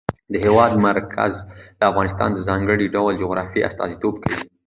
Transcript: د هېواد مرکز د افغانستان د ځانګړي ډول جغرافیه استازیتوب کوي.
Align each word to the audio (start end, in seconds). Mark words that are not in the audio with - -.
د 0.31 0.33
هېواد 0.45 0.71
مرکز 0.87 1.33
د 1.79 1.81
افغانستان 1.91 2.29
د 2.33 2.39
ځانګړي 2.47 2.85
ډول 2.95 3.13
جغرافیه 3.23 3.67
استازیتوب 3.69 4.13
کوي. 4.23 4.45